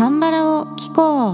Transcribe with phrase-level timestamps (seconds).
[0.00, 1.32] カンバラを聞こ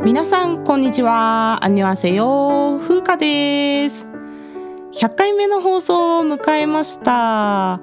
[0.00, 0.02] う。
[0.02, 1.62] 皆さんこんにちは。
[1.62, 4.06] アンニョアセヨ風花です。
[4.94, 7.82] 100回目の放送を迎えました。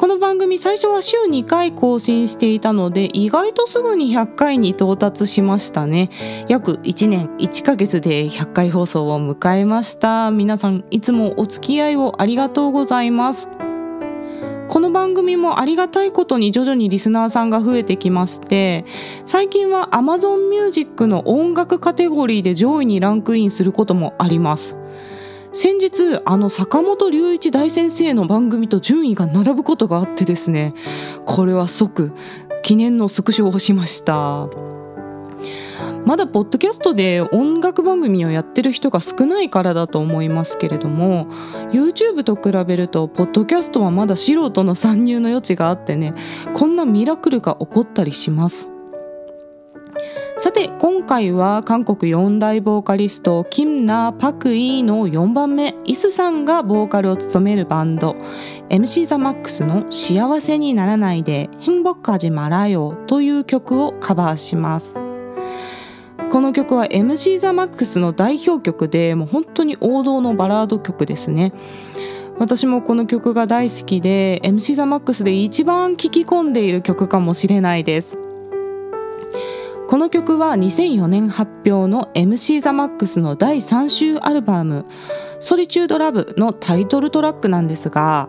[0.00, 6.46] この番組最初は週2回更新していたので意外とすぐに100回に到達しましたね。
[6.48, 10.30] 約1年1ヶ月で100回放送を迎えました。
[10.30, 13.46] 皆さんいつもお付き合いをありがとうございます。
[14.68, 18.86] この番組もありがたいことに徐々にリスナーさんが増えてきまして
[19.26, 24.79] 最近は Amazon Music の音楽カテゴリーで上位にランクインすることもあります。
[25.52, 30.74] 先日あの坂本龍一大先生の番組と順位が並ぶことがあってですね。
[31.26, 32.12] これは即
[32.62, 34.48] 記念のスクショをしました。
[36.04, 41.26] まだポッドキャストで音楽番組をやってる人が少ないからだと思いますけれども
[41.72, 46.14] YouTube と比べるとポッドキャストはまだ素人の参入の余地があってね
[46.54, 48.79] こんなミラクルが起こったりします。
[50.38, 58.16] さて今回は韓国4大ボーカリストキムナ・パク・イーの4番目イスさんがボーカルを務めるバンド
[58.68, 64.96] MC ザ・マックスの「幸せにならないで変ぼっかじまらよ」という曲をカバーします。
[66.30, 71.52] この曲は MC ザ・マックスの代表曲でもう本当に王道のバラード曲ですね。
[72.38, 78.29] 私もこの曲が大好きで MC ザ・マックスで一番聴き込んでいる曲かもしれないです。
[79.90, 84.84] この曲は2004年発表の MC ザ・マックスの第3週アルバム
[85.42, 88.28] 「ソリチュード・ラブ」のタイトルトラックなんですが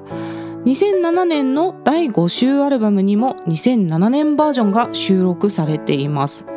[0.65, 6.47] 2007年の第5週アルバムにも2007年バージョンが収録されています。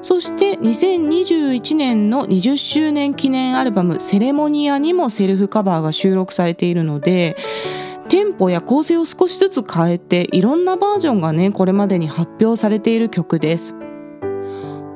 [0.00, 7.36] そして2021年の20周年記念アルバム「セレモニア」にもセルフカバーが収録されているので
[8.08, 13.74] テンポや構成を少しずつ変えていろんなバージョンがねこれまでに発表されている曲です。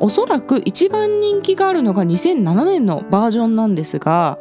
[0.01, 4.39] おそらく一番人気があるのが2007年のバージョンなんですが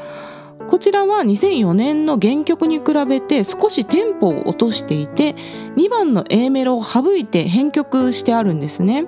[0.69, 5.35] こちらは2004年の原曲に比べて少しテンポを落としていて
[5.75, 9.05] 2番の A メロを省いて編曲してあるんですね。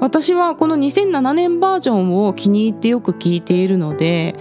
[0.00, 4.34] 私はこの2007年バージョンを気に入ってよく聴いているので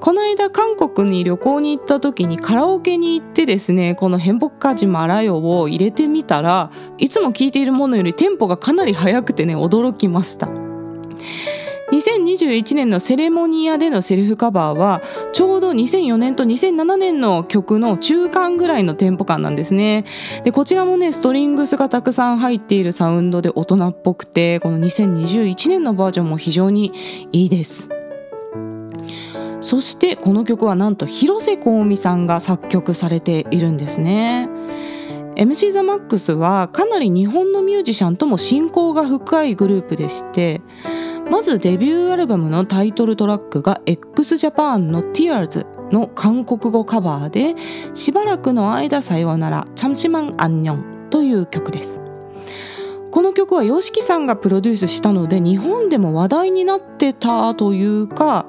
[0.00, 10.48] この間韓国に旅行に行った時にカラオケに行ってですねこの「変北カジマラヨ」を入れてみたらいつも聴いているものよりテンポがかなり速くてね驚きました。
[11.92, 15.02] 2021年のセレモニアでのセルフカバーは
[15.32, 20.04] ちょうど2004年と2007年の曲の中間ぐらいのテンポ感なんですね。
[20.42, 26.92] でこちらもねストリングスがたくさん入っているサウンドで大人っぽくてこの2021年のバージョンも非常に
[27.32, 27.88] いいです。
[29.66, 34.48] そしてこの曲はなんと広瀬香美さんが作曲されているんですね。
[35.34, 40.62] MC ザ・マックスはかなり日本のミュージシャンとも親交が深いグループでして
[41.28, 47.56] まずデビューアルバムのタイトルトラックが x ジャパンの Tears の韓国語カバーで
[47.92, 52.00] しばらくの間さようならチャムチマンアンニョンという曲です。
[53.10, 58.46] この曲は YOSHIKI さんがプロデュースしたので日本でも話題になってたというか、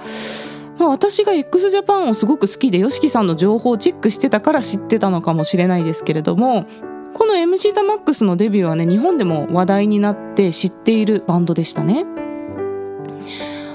[0.86, 6.66] 私が x ジャパンをすごく好きで YOSHIKI さんの情報をチェックしてたから知ってたのかもしれないですけれども
[7.14, 12.06] この MC ザマックスのデビューはね日本でも話題になって知っているバンドでしたね。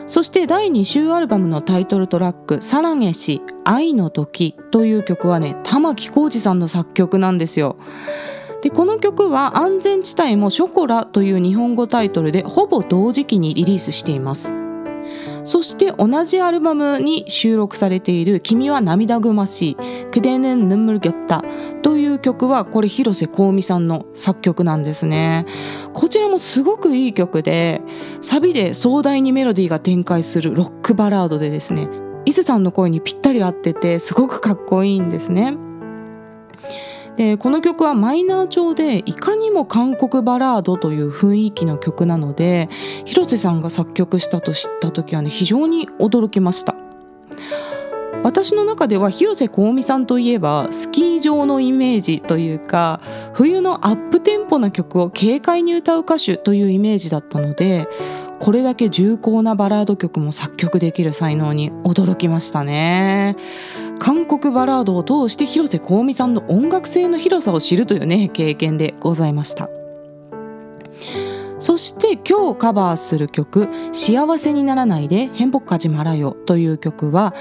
[0.06, 7.76] そして第2週アルバムのタイトルトラック「サラゲシ愛の時」という曲はね玉置浩二さんの作曲なんですよ。
[8.60, 14.61] でこの曲は「安全地帯もショコラ」という日本語タイトルでほぼ同時期にリリースしています。
[15.44, 19.76] そして同じアルバムに収録されている「君は涙ぐましい」
[20.12, 21.44] 「クデヌンヌンムルギョッタ」
[21.82, 25.46] という曲はこれ広瀬香美さんの作曲なんですね。
[25.92, 27.80] こちらもすごくいい曲で
[28.20, 31.88] サビで壮大にメロディーが展開するロックバラードでですね
[32.24, 35.56] 伊豆さんの声にぴったり合っててすごくかっこいいんですね。
[37.16, 42.68] でこの曲はマイナー調でいかにも韓国バラードという雰囲気の曲なので
[43.04, 46.74] 広瀬さんが作曲したと知った時はね非常に驚きました。
[48.22, 53.00] 私の中では広瀬香美さんといえばスキー場のイメージというか
[53.32, 57.88] 冬のアップテンポな曲を軽快に歌う歌手というイメージだったので
[58.38, 63.36] これだけ重厚なバラード曲も作曲できる才能に驚きましたね。
[64.02, 69.70] 韓国バラードを通して広瀬香美さんの音楽性の広さを知るというね経験でございました。
[71.60, 77.32] そして今日カバーする曲「幸せにならないで変北かじまらよ」という曲は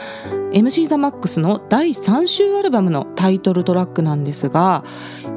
[0.53, 4.83] MC ザ・マックスの第3週アルバムのタイトルトラックなんですが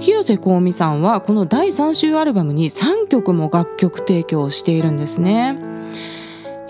[0.00, 5.58] 広瀬香美さんはこの第3週アルバムに3曲も楽曲提供しているんですね。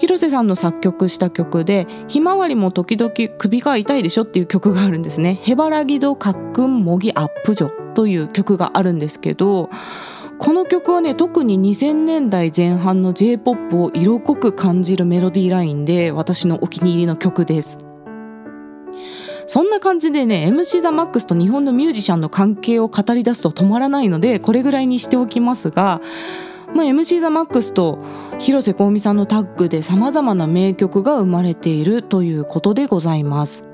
[0.04, 9.70] 広瀬さんの作曲した曲で「ひまわりも時々首が痛いでしょ」っていう曲があるんですね「ヘバラギドカックンモギアップジョ」という曲があるんですけど
[10.38, 17.78] この曲はね特に2000年代前半の J-POP を色濃く感じるメロディーラインで私のお気に入りの曲です。
[19.46, 26.02] そんな感じでね MC ザ・マックスと日本のミュージシャンの関係を語り出すと止まらないのでこれぐらいにしておきますが、
[26.74, 27.98] まあ、MC ザ・マックスと
[28.38, 33.64] 広瀬香美さんのタッグでさまざまな名曲が生まれているということでございます。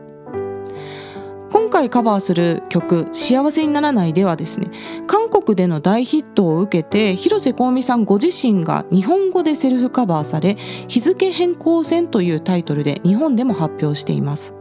[1.51, 4.71] 今回カバーする曲「幸せにならない」ではですね
[5.07, 10.57] 韓国での大ヒットを受けて広瀬香美さんご自身が日本語でセルフカバーされ
[10.89, 14.55] 「日付変更線」というタイトルで日本でも発表しています。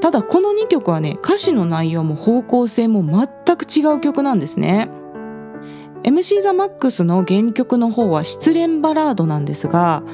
[0.00, 4.90] ただこの2曲はね歌詞の内容も方向性も全く違う曲なんですね
[6.06, 10.04] MC ザ・マックスの原曲の方は失恋バラードなんですが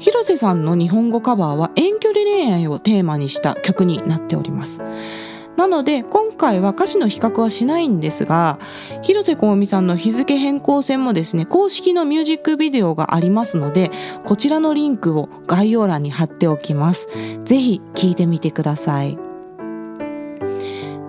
[0.00, 4.82] 広瀬さんの日本語カバーは遠距離恋愛をテーマにした曲になっております。
[5.56, 8.58] なので今回は歌詞の比較はしないんですが
[9.00, 13.90] 広瀬香美さんの日付変更線もですね公式のミュージックビデオがありますので
[14.26, 17.08] こちらのリンクを概要欄に貼っておきます。
[17.44, 19.16] ぜひ聴いてみてください。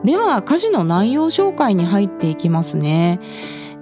[0.05, 3.19] では歌詞の内容紹介に入っていきますね。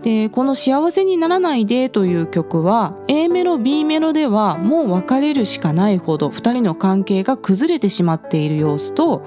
[0.05, 9.25] でこの「幸せにならないで」という曲は A メロ B メロではもう別れるしかないほど2人の関係が崩れてしまっている様子と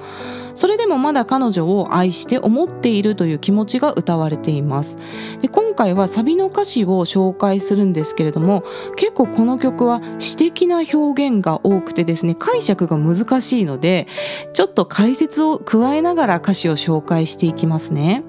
[0.54, 4.98] それでもまだ彼女を愛して思っているという気持ちが歌われています
[5.42, 8.62] で今回はサビの歌詞を紹介するんですけれども
[8.94, 14.06] 結構この曲は詩的な表現が多くてですね解釈が難しいので
[14.52, 18.22] ちょっと解説を加えながら歌詞を紹介していきますね。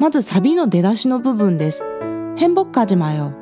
[0.00, 1.82] まずサビの出だしの部分です。
[2.36, 3.32] 행복하지마 요。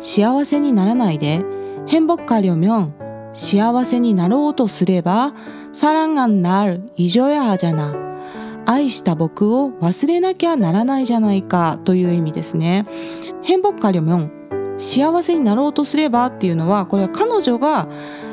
[0.00, 1.44] 幸せにならないで。
[1.86, 2.92] 행복하려면
[3.32, 5.34] 幸せになろうとすれば
[5.72, 7.94] 사랑한날잊어야하잖아
[8.66, 12.86] 愛した僕を忘れなきゃならないじゃないかという意味ですね。
[13.42, 14.30] 행복하려면
[14.78, 17.88] 幸せになろうとすればっていうのはこれは彼女が、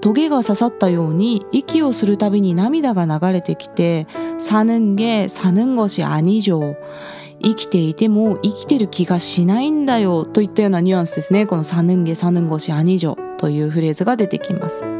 [0.00, 4.06] トゲが刺さったように息をするたびに涙が流れてきて
[4.38, 6.76] 사는게사는것이아니죠
[7.42, 14.99] 生きていても生きてる気がしないんだよといったようなニュアンスですねこの사는게사는것이아니죠というフレーズが出てきます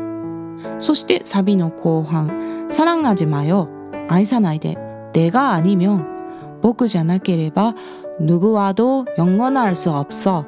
[0.78, 3.68] そしてサビの後半사랑하지마요
[4.08, 4.76] 愛さないで
[5.12, 6.16] 내가아니면
[6.62, 7.74] 僕じゃなければ
[8.20, 10.46] 누구와도영원할수없어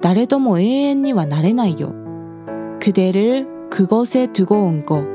[0.00, 1.92] 誰とも永遠にはなれないよ
[2.80, 5.14] 그대를그곳에두고온거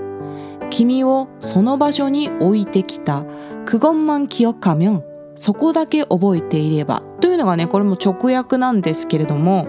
[0.69, 3.23] 君をその場所に置いてきた
[3.65, 5.03] 그것만기억하면
[5.35, 9.67] そこだけ覚えていればというのがねこれも直訳なんですけれども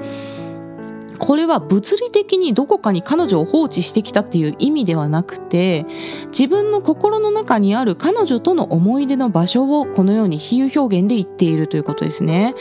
[1.25, 5.85] これは物理的にどこかに彼女を放置してきたっていう意味ではなくて
[6.29, 12.55] 自分の心の中にある彼女との思い出の場所をこのように比喩表現で言っているということですね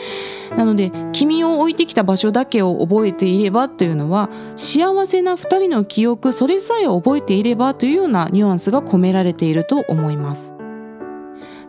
[0.56, 10.52] なので君を置いてきた場所だけを覚えていればというのは幸せな2人の記憶それさえ覚えていればというようなニュアンスが込められていると思います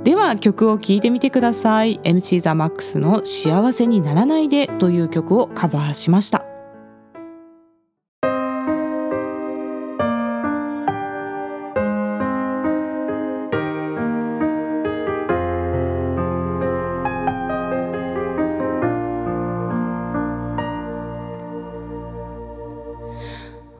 [0.03, 2.00] では曲を聴いてみてください。
[2.00, 6.43] MC ザ・マックスの幸せにならないでという曲をカバーしました。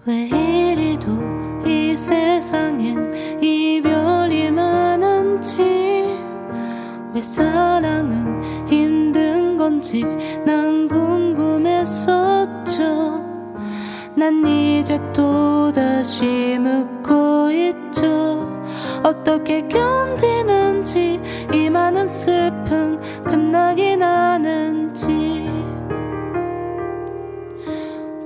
[0.06, 0.41] 왜
[7.32, 10.04] 사랑은 힘든 건지
[10.46, 12.04] 난 궁금했었죠.
[14.16, 18.50] 난 이제 또다시 묻고 있죠.
[19.02, 21.22] 어떻게 견디는지
[21.54, 25.50] 이 많은 슬픔 끝나긴 하는지.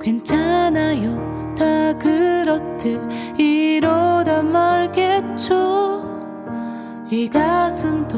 [0.01, 1.53] 괜찮아요.
[1.55, 2.99] 다 그렇듯
[3.37, 5.94] 이러다 말겠죠.
[7.09, 8.17] 이 가슴도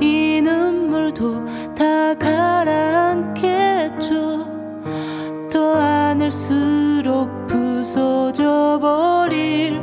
[0.00, 3.58] 이 눈물도 다 가라앉겠죠.
[5.52, 9.82] 또 안을수록 부서져 버릴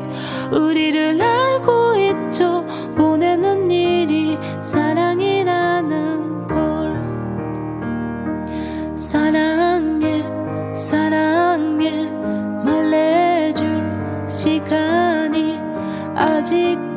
[0.54, 2.66] 우리를 알고 있죠.
[2.96, 6.96] 보내는 일이 사랑이라는 걸.
[8.98, 10.24] 사랑해
[10.74, 12.10] 사랑해.
[12.64, 13.84] 말해줄
[14.30, 15.60] 시간이
[16.16, 16.95] 아직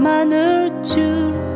[0.00, 1.49] 많을 줄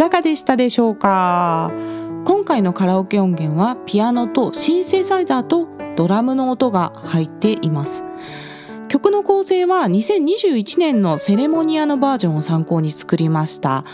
[0.00, 1.70] かがでしたでしょうか？
[2.24, 8.02] 今回のカラオケ音源はピアノとシンセサイザーとドラムの音が入っています。
[8.88, 13.84] 曲の構成は2021年のセレモニアのバージョンを参考に作りました。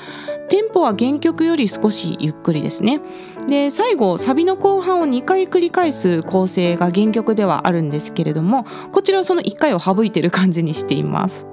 [0.49, 3.01] テンポは原曲より少しゆっくりですね。
[3.49, 11.47] で最後サビの後半を2回繰り返す構成が原曲ではあるんですけれどもこちらはその1回を省いてる感じにしています。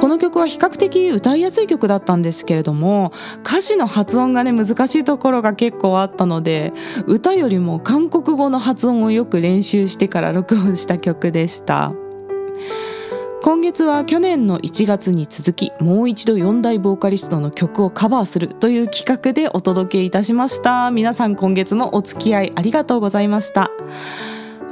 [0.00, 3.12] この曲は比較的歌いやすい曲だったんですけれども
[3.44, 6.72] 歌詞の発音がね難しいところが結構あったので
[7.06, 11.92] 歌よりも韓国語の発音をよく練習してから録音した曲でした。
[13.42, 20.90] 今月は去年の1月に続きもう一度4大ボーカリストの曲をカバーするという企画でお届けいたしました。
[20.90, 23.70] 皆さん今月もお付き合いありがとうございました。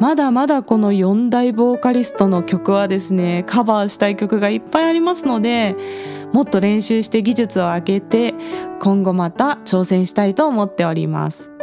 [0.00, 5.74] まだまだこの4大ボーカリストの曲はですねカバーしたい曲がいっぱいありますので
[6.32, 8.34] もっと練習して技術を上げて
[8.80, 11.57] 今後また挑戦したいと思っております。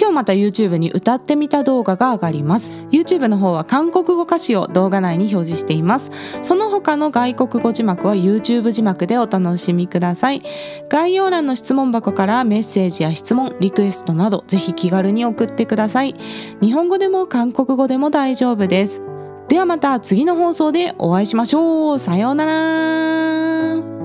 [0.00, 2.72] 今日また YouTube に歌ってみた動画が上がります。
[2.90, 6.10] YouTube の方は韓国語歌詞を動画内に表示しています。
[6.42, 10.40] その他の外国語字幕は YouTube 字幕でお楽しみください。
[10.88, 16.14] 概要欄の質問箱からメッセージや質問リクエストなどぜひ気軽に送ってください。
[16.62, 19.02] 日本語でも韓国語でも大丈夫です。
[19.48, 21.98] ではまた次の放送でお会いしましょう。
[21.98, 23.99] さようなら。